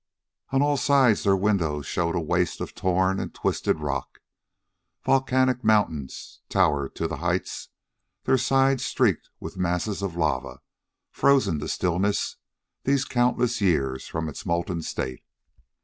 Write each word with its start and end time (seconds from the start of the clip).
On 0.49 0.63
all 0.63 0.77
sides 0.77 1.21
their 1.21 1.35
windows 1.35 1.85
showed 1.85 2.15
a 2.15 2.19
waste 2.19 2.59
of 2.59 2.73
torn 2.73 3.19
and 3.19 3.31
twisted 3.35 3.79
rock. 3.81 4.19
Volcanic 5.05 5.63
mountains 5.63 6.41
towered 6.49 6.95
to 6.95 7.07
the 7.07 7.17
heights, 7.17 7.69
their 8.23 8.39
sides 8.39 8.83
streaked 8.83 9.29
with 9.39 9.57
masses 9.57 10.01
of 10.01 10.15
lava, 10.17 10.61
frozen 11.11 11.59
to 11.59 11.67
stillness 11.67 12.37
these 12.83 13.05
countless 13.05 13.61
years 13.61 14.07
from 14.07 14.27
its 14.27 14.43
molten 14.43 14.81
state. 14.81 15.21